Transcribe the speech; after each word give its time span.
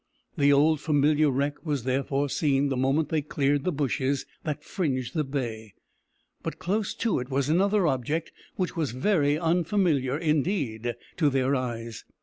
The 0.35 0.51
old 0.51 0.79
familiar 0.81 1.29
wreck 1.29 1.63
was 1.63 1.83
therefore 1.83 2.27
seen 2.27 2.69
the 2.69 2.75
moment 2.75 3.09
they 3.09 3.21
cleared 3.21 3.65
the 3.65 3.71
bushes 3.71 4.25
that 4.43 4.63
fringed 4.63 5.13
the 5.13 5.23
bay, 5.23 5.75
but 6.41 6.57
close 6.57 6.95
to 6.95 7.19
it 7.19 7.29
was 7.29 7.49
another 7.49 7.85
object 7.85 8.31
which 8.55 8.75
was 8.75 8.93
very 8.93 9.37
unfamiliar 9.37 10.17
indeed 10.17 10.95
to 11.17 11.29
their 11.29 11.55
eyes. 11.55 12.03